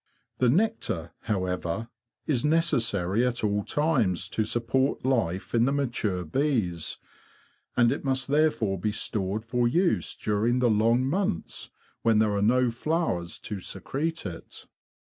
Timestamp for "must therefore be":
8.03-8.91